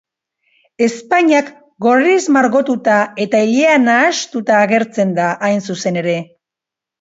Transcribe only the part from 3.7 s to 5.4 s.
nahastuta agertzen da,